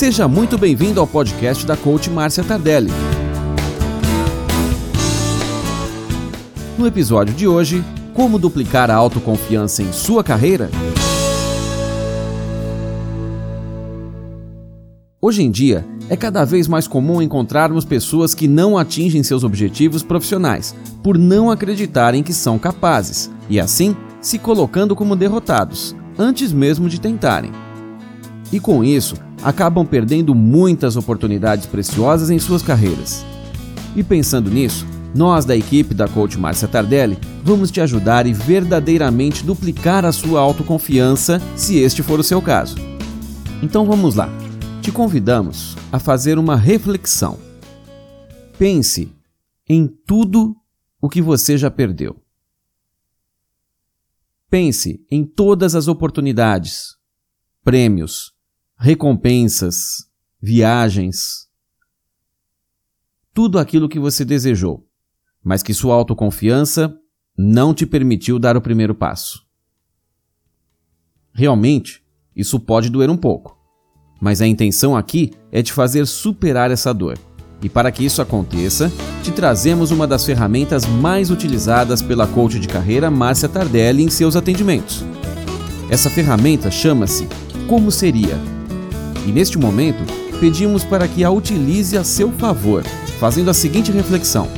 [0.00, 2.90] Seja muito bem-vindo ao podcast da coach Márcia Tardelli.
[6.78, 7.84] No episódio de hoje,
[8.14, 10.70] como duplicar a autoconfiança em sua carreira?
[15.20, 20.02] Hoje em dia, é cada vez mais comum encontrarmos pessoas que não atingem seus objetivos
[20.02, 26.88] profissionais por não acreditarem que são capazes e, assim, se colocando como derrotados, antes mesmo
[26.88, 27.52] de tentarem.
[28.50, 33.24] E com isso, acabam perdendo muitas oportunidades preciosas em suas carreiras.
[33.96, 39.44] E pensando nisso, nós da equipe da coach Márcia Tardelli vamos te ajudar e verdadeiramente
[39.44, 42.76] duplicar a sua autoconfiança, se este for o seu caso.
[43.62, 44.28] Então vamos lá.
[44.80, 47.38] Te convidamos a fazer uma reflexão.
[48.58, 49.12] Pense
[49.68, 50.56] em tudo
[51.00, 52.16] o que você já perdeu.
[54.48, 56.96] Pense em todas as oportunidades,
[57.62, 58.32] prêmios,
[58.82, 60.06] recompensas,
[60.40, 61.46] viagens,
[63.34, 64.86] tudo aquilo que você desejou,
[65.44, 66.96] mas que sua autoconfiança
[67.36, 69.44] não te permitiu dar o primeiro passo.
[71.30, 72.02] Realmente,
[72.34, 73.54] isso pode doer um pouco,
[74.18, 77.18] mas a intenção aqui é te fazer superar essa dor.
[77.62, 78.90] E para que isso aconteça,
[79.22, 84.36] te trazemos uma das ferramentas mais utilizadas pela coach de carreira Márcia Tardelli em seus
[84.36, 85.04] atendimentos.
[85.90, 87.28] Essa ferramenta chama-se
[87.68, 88.38] Como Seria
[89.26, 90.02] e neste momento,
[90.38, 92.82] pedimos para que a utilize a seu favor,
[93.18, 94.48] fazendo a seguinte reflexão: